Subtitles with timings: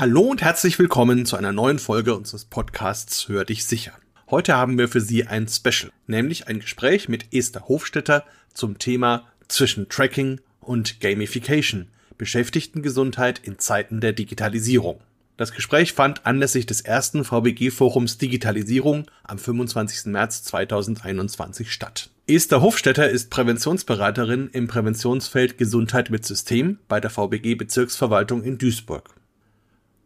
[0.00, 3.90] Hallo und herzlich willkommen zu einer neuen Folge unseres Podcasts Hör dich sicher.
[4.30, 8.22] Heute haben wir für Sie ein Special, nämlich ein Gespräch mit Esther Hofstetter
[8.54, 15.00] zum Thema zwischen Tracking und Gamification, Beschäftigtengesundheit in Zeiten der Digitalisierung.
[15.36, 20.12] Das Gespräch fand anlässlich des ersten VBG-Forums Digitalisierung am 25.
[20.12, 22.10] März 2021 statt.
[22.28, 29.17] Esther Hofstetter ist Präventionsberaterin im Präventionsfeld Gesundheit mit System bei der VBG Bezirksverwaltung in Duisburg.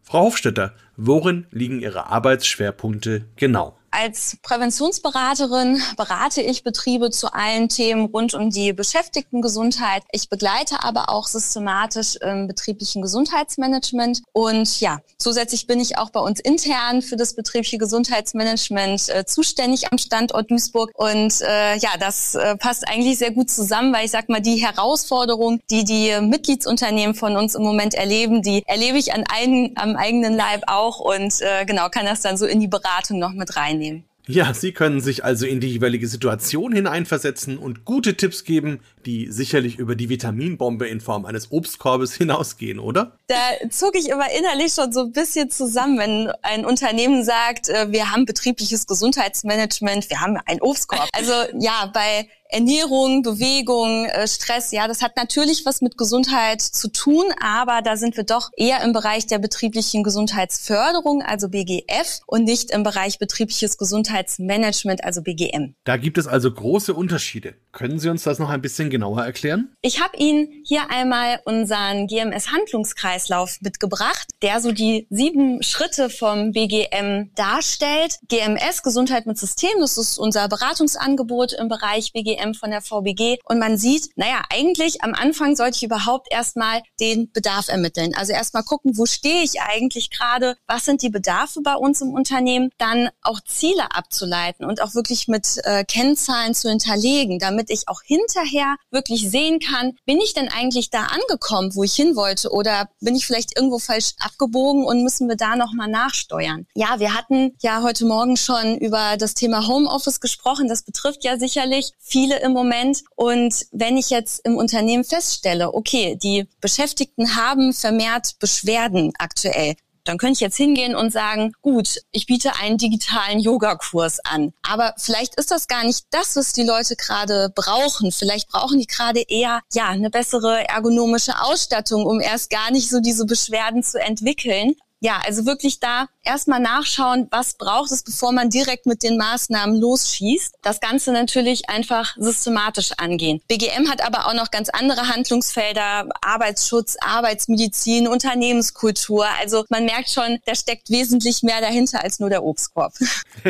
[0.03, 3.77] Frau Hofstetter, worin liegen Ihre Arbeitsschwerpunkte genau?
[3.95, 10.01] Als Präventionsberaterin berate ich Betriebe zu allen Themen rund um die Beschäftigtengesundheit.
[10.11, 14.23] Ich begleite aber auch systematisch im betrieblichen Gesundheitsmanagement.
[14.31, 19.91] Und ja, zusätzlich bin ich auch bei uns intern für das betriebliche Gesundheitsmanagement äh, zuständig
[19.91, 20.89] am Standort Duisburg.
[20.95, 24.55] Und äh, ja, das äh, passt eigentlich sehr gut zusammen, weil ich sag mal, die
[24.55, 29.95] Herausforderungen, die die Mitgliedsunternehmen von uns im Moment erleben, die erlebe ich an einen, am
[29.95, 33.55] eigenen Leib auch und äh, genau kann das dann so in die Beratung noch mit
[33.55, 34.05] reinnehmen nehmen.
[34.25, 39.29] Ja, Sie können sich also in die jeweilige Situation hineinversetzen und gute Tipps geben, die
[39.29, 43.17] sicherlich über die Vitaminbombe in Form eines Obstkorbes hinausgehen, oder?
[43.27, 43.35] Da
[43.69, 48.11] zucke ich immer innerlich schon so ein bisschen zusammen, wenn ein Unternehmen sagt, äh, wir
[48.11, 51.09] haben betriebliches Gesundheitsmanagement, wir haben einen Obstkorb.
[51.11, 56.87] Also ja, bei Ernährung, Bewegung, äh, Stress, ja, das hat natürlich was mit Gesundheit zu
[56.87, 62.43] tun, aber da sind wir doch eher im Bereich der betrieblichen Gesundheitsförderung, also BGF, und
[62.43, 65.73] nicht im Bereich betriebliches Gesundheitsmanagement, also BGM.
[65.83, 67.55] Da gibt es also große Unterschiede.
[67.71, 69.75] Können Sie uns das noch ein bisschen genauer erklären?
[69.81, 77.31] Ich habe Ihnen hier einmal unseren GMS-Handlungskreislauf mitgebracht, der so die sieben Schritte vom BGM
[77.35, 78.19] darstellt.
[78.27, 82.42] GMS, Gesundheit mit System, das ist unser Beratungsangebot im Bereich BGM.
[82.43, 86.81] WM von der VBG und man sieht, naja, eigentlich am Anfang sollte ich überhaupt erstmal
[86.99, 88.13] den Bedarf ermitteln.
[88.15, 92.13] Also erstmal gucken, wo stehe ich eigentlich gerade, was sind die Bedarfe bei uns im
[92.13, 97.87] Unternehmen, dann auch Ziele abzuleiten und auch wirklich mit äh, Kennzahlen zu hinterlegen, damit ich
[97.87, 102.51] auch hinterher wirklich sehen kann, bin ich denn eigentlich da angekommen, wo ich hin wollte
[102.51, 106.65] oder bin ich vielleicht irgendwo falsch abgebogen und müssen wir da nochmal nachsteuern.
[106.75, 110.67] Ja, wir hatten ja heute Morgen schon über das Thema Homeoffice gesprochen.
[110.67, 113.03] Das betrifft ja sicherlich viele viele im Moment.
[113.15, 119.75] Und wenn ich jetzt im Unternehmen feststelle, okay, die Beschäftigten haben vermehrt Beschwerden aktuell,
[120.05, 124.51] dann könnte ich jetzt hingehen und sagen, gut, ich biete einen digitalen Yogakurs an.
[124.61, 128.11] Aber vielleicht ist das gar nicht das, was die Leute gerade brauchen.
[128.11, 132.99] Vielleicht brauchen die gerade eher, ja, eine bessere ergonomische Ausstattung, um erst gar nicht so
[132.99, 138.49] diese Beschwerden zu entwickeln ja, also wirklich da erstmal nachschauen, was braucht es, bevor man
[138.49, 140.55] direkt mit den Maßnahmen losschießt.
[140.61, 143.41] Das Ganze natürlich einfach systematisch angehen.
[143.49, 149.25] BGM hat aber auch noch ganz andere Handlungsfelder, Arbeitsschutz, Arbeitsmedizin, Unternehmenskultur.
[149.41, 152.93] Also man merkt schon, da steckt wesentlich mehr dahinter als nur der Obstkorb.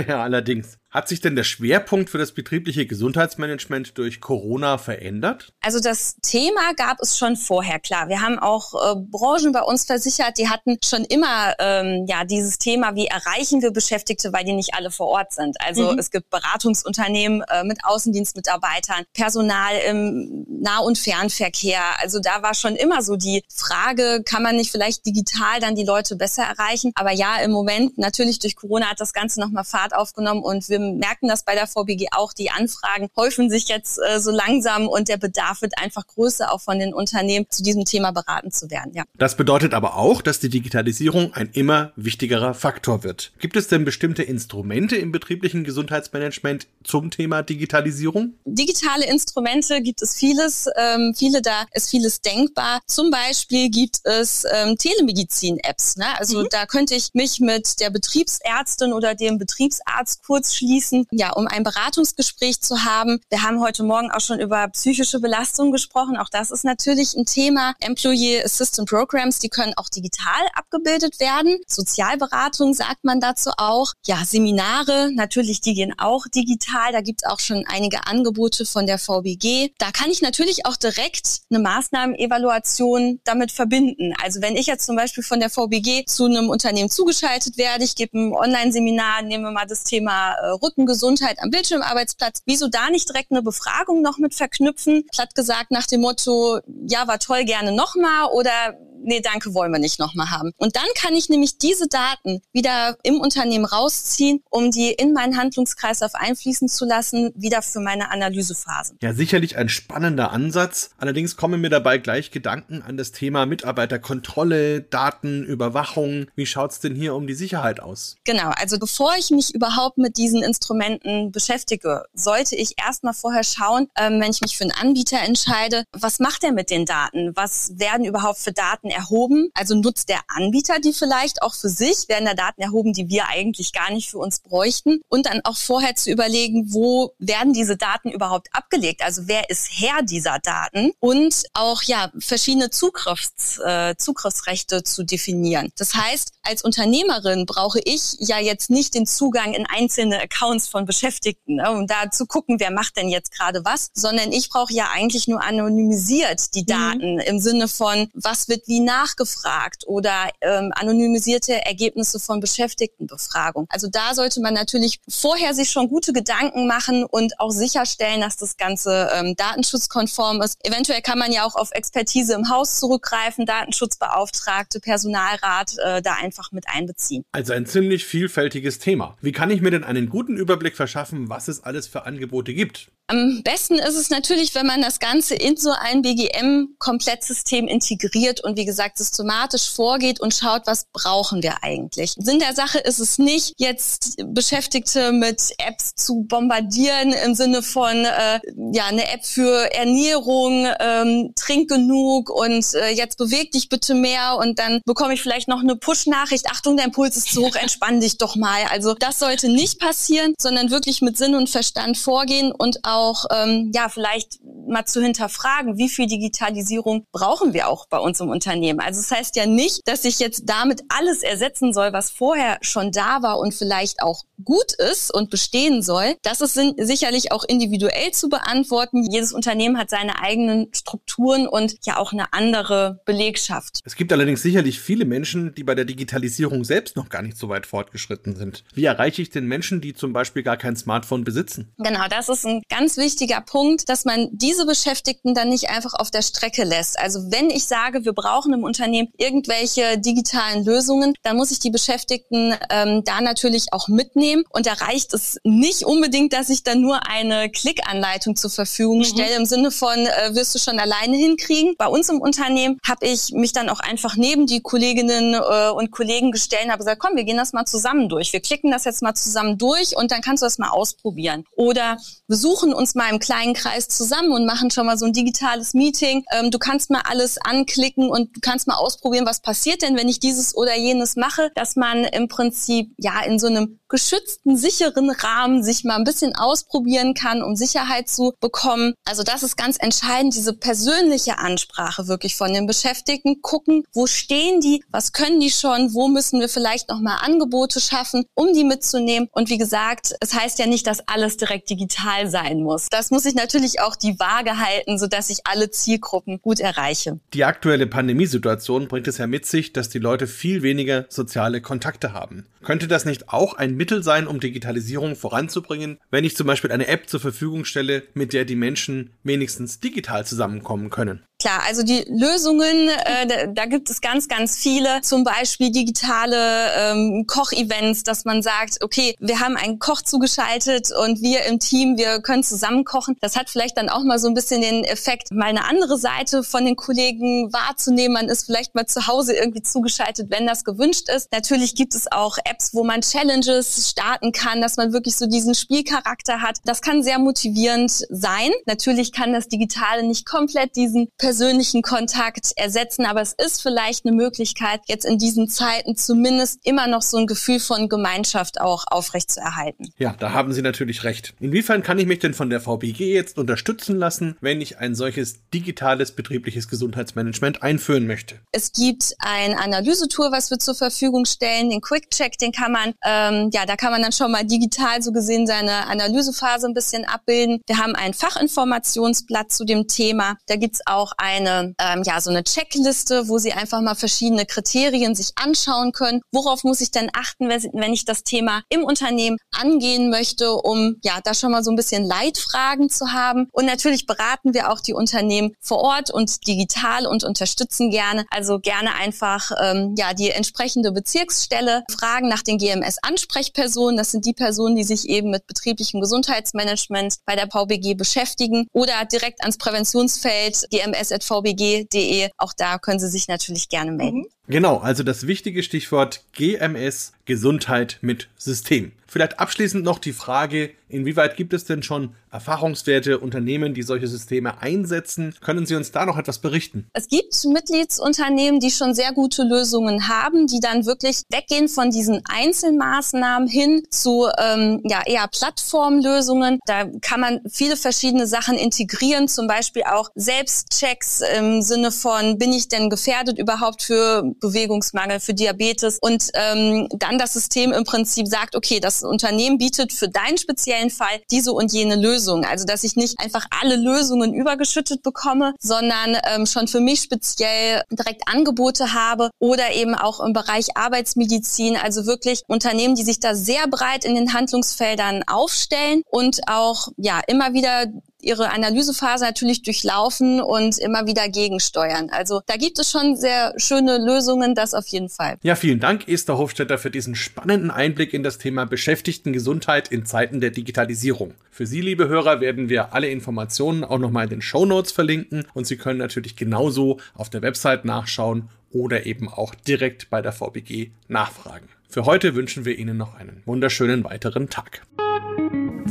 [0.07, 0.77] Ja, allerdings.
[0.93, 5.51] Hat sich denn der Schwerpunkt für das betriebliche Gesundheitsmanagement durch Corona verändert?
[5.59, 8.09] Also das Thema gab es schon vorher, klar.
[8.09, 12.59] Wir haben auch äh, Branchen bei uns versichert, die hatten schon immer ähm, ja dieses
[12.59, 15.59] Thema, wie erreichen wir Beschäftigte, weil die nicht alle vor Ort sind.
[15.61, 15.97] Also mhm.
[15.97, 21.81] es gibt Beratungsunternehmen äh, mit Außendienstmitarbeitern, Personal im Nah- und Fernverkehr.
[22.01, 25.85] Also da war schon immer so die Frage, kann man nicht vielleicht digital dann die
[25.85, 26.91] Leute besser erreichen?
[26.93, 30.82] Aber ja, im Moment natürlich durch Corona hat das Ganze nochmal Fahrt aufgenommen und wir
[30.91, 32.33] merken das bei der VBG auch.
[32.33, 36.61] Die Anfragen häufen sich jetzt äh, so langsam und der Bedarf wird einfach größer, auch
[36.61, 38.91] von den Unternehmen zu diesem Thema beraten zu werden.
[38.94, 39.03] Ja.
[39.17, 43.31] Das bedeutet aber auch, dass die Digitalisierung ein immer wichtigerer Faktor wird.
[43.39, 48.33] Gibt es denn bestimmte Instrumente im betrieblichen Gesundheitsmanagement zum Thema Digitalisierung?
[48.45, 50.67] Digitale Instrumente gibt es vieles.
[50.77, 52.81] Ähm, viele da ist vieles denkbar.
[52.88, 55.97] Zum Beispiel gibt es ähm, Telemedizin-Apps.
[55.97, 56.05] Ne?
[56.17, 56.47] Also mhm.
[56.51, 61.47] da könnte ich mich mit der Betriebsärztin oder dem Betriebsarzt kurz schließen schließen, ja, um
[61.47, 63.19] ein Beratungsgespräch zu haben.
[63.29, 66.17] Wir haben heute Morgen auch schon über psychische Belastung gesprochen.
[66.17, 67.73] Auch das ist natürlich ein Thema.
[67.79, 71.59] Employee Assistant Programs, die können auch digital abgebildet werden.
[71.67, 73.94] Sozialberatung sagt man dazu auch.
[74.06, 76.92] Ja, Seminare, natürlich, die gehen auch digital.
[76.92, 79.74] Da gibt es auch schon einige Angebote von der VBG.
[79.77, 84.13] Da kann ich natürlich auch direkt eine Maßnahmenevaluation damit verbinden.
[84.24, 87.95] Also wenn ich jetzt zum Beispiel von der VBG zu einem Unternehmen zugeschaltet werde, ich
[87.95, 92.42] gebe ein Online-Seminar, nehmen wir mal das Thema äh, Rückengesundheit am Bildschirmarbeitsplatz.
[92.45, 95.06] Wieso da nicht direkt eine Befragung noch mit verknüpfen?
[95.12, 99.79] Platt gesagt nach dem Motto, ja, war toll, gerne nochmal oder nee, danke, wollen wir
[99.79, 100.51] nicht nochmal haben.
[100.57, 105.38] Und dann kann ich nämlich diese Daten wieder im Unternehmen rausziehen, um die in meinen
[105.38, 108.95] Handlungskreislauf einfließen zu lassen, wieder für meine Analysephase.
[109.01, 110.89] Ja, sicherlich ein spannender Ansatz.
[110.97, 116.27] Allerdings kommen mir dabei gleich Gedanken an das Thema Mitarbeiterkontrolle, Datenüberwachung.
[116.35, 118.17] Wie schaut's denn hier um die Sicherheit aus?
[118.23, 123.89] Genau, also bevor ich mich überhaupt mit diesen Instrumenten beschäftige, sollte ich erstmal vorher schauen,
[123.97, 127.31] ähm, wenn ich mich für einen Anbieter entscheide, was macht er mit den Daten?
[127.35, 129.50] Was werden überhaupt für Daten erhoben?
[129.54, 132.07] Also nutzt der Anbieter die vielleicht auch für sich?
[132.07, 135.01] Werden da Daten erhoben, die wir eigentlich gar nicht für uns bräuchten?
[135.10, 139.04] Und dann auch vorher zu überlegen, wo werden diese Daten überhaupt abgelegt?
[139.04, 140.92] Also wer ist Herr dieser Daten?
[141.00, 145.72] Und auch ja verschiedene Zugriffs, äh, Zugriffsrechte zu definieren.
[145.78, 150.86] Das heißt, als Unternehmerin brauche ich ja jetzt nicht den Zugang in einzelne Accounts von
[150.86, 154.74] Beschäftigten, ne, um da zu gucken, wer macht denn jetzt gerade was, sondern ich brauche
[154.74, 156.66] ja eigentlich nur anonymisiert die mhm.
[156.66, 157.19] Daten mhm.
[157.19, 163.68] im Sinne von, was wird wie nachgefragt oder ähm, anonymisierte Ergebnisse von Beschäftigtenbefragung.
[163.69, 168.38] Also da sollte man natürlich vorher sich schon gute Gedanken machen und auch sicherstellen, dass
[168.38, 170.57] das Ganze ähm, datenschutzkonform ist.
[170.65, 176.51] Eventuell kann man ja auch auf Expertise im Haus zurückgreifen, Datenschutzbeauftragte, Personalrat äh, da einfach
[176.51, 177.25] mit einbeziehen.
[177.31, 179.18] Also ein ziemlich vielfältiges Thema.
[179.21, 182.91] Wie kann ich mir denn einen guten Überblick verschaffen, was es alles für Angebote gibt?
[183.13, 188.57] Am besten ist es natürlich, wenn man das Ganze in so ein BGM-Komplettsystem integriert und
[188.57, 192.15] wie gesagt systematisch vorgeht und schaut, was brauchen wir eigentlich.
[192.18, 197.94] Sinn der Sache ist es nicht, jetzt Beschäftigte mit Apps zu bombardieren im Sinne von
[198.04, 198.39] äh,
[198.71, 204.38] ja eine App für Ernährung, ähm, trink genug und äh, jetzt beweg dich bitte mehr
[204.38, 206.48] und dann bekomme ich vielleicht noch eine Push-Nachricht.
[206.50, 208.63] Achtung, dein Puls ist zu hoch, entspann dich doch mal.
[208.71, 213.71] Also das sollte nicht passieren, sondern wirklich mit Sinn und Verstand vorgehen und auch ähm,
[213.73, 218.79] ja vielleicht mal zu hinterfragen, wie viel Digitalisierung brauchen wir auch bei uns im Unternehmen.
[218.79, 222.57] Also es das heißt ja nicht, dass ich jetzt damit alles ersetzen soll, was vorher
[222.61, 226.15] schon da war und vielleicht auch gut ist und bestehen soll.
[226.23, 229.03] Das ist sicherlich auch individuell zu beantworten.
[229.09, 233.79] Jedes Unternehmen hat seine eigenen Strukturen und ja auch eine andere Belegschaft.
[233.85, 237.49] Es gibt allerdings sicherlich viele Menschen, die bei der Digitalisierung selbst noch gar nicht so
[237.49, 238.63] weit fortgeschritten sind.
[238.73, 241.71] Wie erreiche ich den Menschen, die zum Beispiel gar kein Smartphone besitzen?
[241.77, 246.12] Genau, das ist ein ganz wichtiger Punkt, dass man diese Beschäftigten dann nicht einfach auf
[246.12, 247.00] der Strecke lässt.
[247.00, 251.69] Also wenn ich sage, wir brauchen im Unternehmen irgendwelche digitalen Lösungen, dann muss ich die
[251.69, 254.44] Beschäftigten ähm, da natürlich auch mitnehmen.
[254.50, 259.06] Und da reicht es nicht unbedingt, dass ich dann nur eine Klickanleitung zur Verfügung mhm.
[259.06, 261.75] stelle, im Sinne von, äh, wirst du schon alleine hinkriegen.
[261.77, 265.91] Bei uns im Unternehmen habe ich mich dann auch einfach neben die Kolleginnen äh, und
[265.91, 268.33] Kollegen gestellt und habe gesagt, komm, wir gehen das mal zusammen durch.
[268.33, 271.45] Wir klicken das jetzt mal zusammen durch und dann kannst du das mal ausprobieren.
[271.56, 271.97] Oder
[272.27, 272.38] wir
[272.73, 276.25] uns mal im kleinen Kreis zusammen und machen schon mal so ein digitales Meeting.
[276.31, 280.09] Ähm, du kannst mal alles anklicken und du kannst mal ausprobieren, was passiert denn, wenn
[280.09, 285.11] ich dieses oder jenes mache, dass man im Prinzip ja in so einem geschützten, sicheren
[285.11, 288.95] Rahmen sich mal ein bisschen ausprobieren kann, um Sicherheit zu bekommen.
[289.05, 293.41] Also das ist ganz entscheidend, diese persönliche Ansprache wirklich von den Beschäftigten.
[293.43, 298.25] Gucken, wo stehen die, was können die schon, wo müssen wir vielleicht nochmal Angebote schaffen,
[298.33, 299.29] um die mitzunehmen.
[299.31, 302.88] Und wie gesagt, es heißt ja nicht, dass alles direkt digital sein muss.
[302.89, 307.19] Das muss ich natürlich auch die Waage halten, sodass ich alle Zielgruppen gut erreiche.
[307.33, 312.13] Die aktuelle Pandemiesituation bringt es ja mit sich, dass die Leute viel weniger soziale Kontakte
[312.13, 312.45] haben.
[312.63, 316.88] Könnte das nicht auch ein Mittel sein, um Digitalisierung voranzubringen, wenn ich zum Beispiel eine
[316.88, 321.24] App zur Verfügung stelle, mit der die Menschen wenigstens digital zusammenkommen können?
[321.44, 325.01] Klar, also die Lösungen, äh, da, da, gibt es ganz, ganz viele.
[325.01, 331.21] Zum Beispiel digitale ähm, Kochevents, dass man sagt, okay, wir haben einen Koch zugeschaltet und
[331.21, 333.18] wir im Team, wir können zusammen kochen.
[333.19, 336.44] Das hat vielleicht dann auch mal so ein bisschen den Effekt, mal eine andere Seite
[336.44, 338.14] von den Kollegen wahrzunehmen.
[338.14, 341.30] Man ist vielleicht mal zu Hause irgendwie zugeschaltet, wenn das gewünscht ist.
[341.33, 345.56] Natürlich gibt es auch Apps, wo man Challenges starten kann, dass man wirklich so diesen
[345.56, 346.59] Spielcharakter hat.
[346.64, 348.52] Das kann sehr motivierend sein.
[348.66, 354.16] Natürlich kann das Digitale nicht komplett diesen persönlichen Kontakt ersetzen, aber es ist vielleicht eine
[354.16, 359.92] Möglichkeit, jetzt in diesen Zeiten zumindest immer noch so ein Gefühl von Gemeinschaft auch aufrechtzuerhalten.
[359.97, 361.33] Ja, da haben Sie natürlich recht.
[361.40, 365.49] Inwiefern kann ich mich denn von der VBG jetzt unterstützen lassen, wenn ich ein solches
[365.52, 368.35] digitales betriebliches Gesundheitsmanagement einführen möchte?
[368.52, 372.94] Es gibt ein Analysetool, was wir zur Verfügung stellen, den Quick Check, den kann man,
[373.04, 377.06] ähm, ja, da kann man dann schon mal digital so gesehen seine Analysephase ein bisschen
[377.06, 377.59] abbilden.
[377.66, 380.37] Wir haben ein Fachinformationsblatt zu dem Thema.
[380.45, 385.15] Da gibt's auch eine, ähm, ja, so eine Checkliste, wo Sie einfach mal verschiedene Kriterien
[385.15, 386.21] sich anschauen können.
[386.31, 391.19] Worauf muss ich denn achten, wenn ich das Thema im Unternehmen angehen möchte, um ja
[391.23, 393.47] da schon mal so ein bisschen Leitfragen zu haben.
[393.51, 398.25] Und natürlich beraten wir auch die Unternehmen vor Ort und digital und unterstützen gerne.
[398.29, 403.97] Also gerne einfach ähm, ja die entsprechende Bezirksstelle fragen nach den GMS-Ansprechpersonen.
[403.97, 409.05] Das sind die Personen, die sich eben mit betrieblichem Gesundheitsmanagement bei der VBG beschäftigen oder
[409.05, 410.65] direkt ans Präventionsfeld
[411.04, 412.30] gms.vbg.de.
[412.38, 414.26] Auch da können Sie sich natürlich gerne melden.
[414.48, 418.92] Genau, also das wichtige Stichwort GMS, Gesundheit mit System.
[419.13, 424.59] Vielleicht abschließend noch die Frage, inwieweit gibt es denn schon erfahrungswerte Unternehmen, die solche Systeme
[424.59, 425.35] einsetzen?
[425.39, 426.87] Können Sie uns da noch etwas berichten?
[426.93, 432.23] Es gibt Mitgliedsunternehmen, die schon sehr gute Lösungen haben, die dann wirklich weggehen von diesen
[432.27, 436.57] Einzelmaßnahmen hin zu ähm, ja, eher Plattformlösungen.
[436.65, 442.51] Da kann man viele verschiedene Sachen integrieren, zum Beispiel auch Selbstchecks im Sinne von, bin
[442.51, 445.99] ich denn gefährdet überhaupt für Bewegungsmangel, für Diabetes?
[446.01, 450.90] Und ähm, dann das System im Prinzip sagt, okay, das Unternehmen bietet für deinen speziellen
[450.90, 452.45] Fall diese und jene Lösung.
[452.45, 457.83] Also dass ich nicht einfach alle Lösungen übergeschüttet bekomme, sondern ähm, schon für mich speziell
[457.92, 463.36] direkt Angebote habe oder eben auch im Bereich Arbeitsmedizin, also wirklich Unternehmen, die sich da
[463.36, 467.86] sehr breit in den Handlungsfeldern aufstellen und auch ja immer wieder
[468.23, 472.09] ihre Analysephase natürlich durchlaufen und immer wieder gegensteuern.
[472.11, 475.37] Also da gibt es schon sehr schöne Lösungen, das auf jeden Fall.
[475.44, 480.42] Ja, vielen Dank, Esther Hofstetter, für diesen spannenden Einblick in das Thema Beschäftigtengesundheit in Zeiten
[480.42, 481.33] der Digitalisierung.
[481.51, 485.45] Für Sie, liebe Hörer, werden wir alle Informationen auch nochmal in den Show Notes verlinken
[485.53, 490.31] und Sie können natürlich genauso auf der Website nachschauen oder eben auch direkt bei der
[490.31, 491.68] VBG nachfragen.
[491.87, 494.81] Für heute wünschen wir Ihnen noch einen wunderschönen weiteren Tag.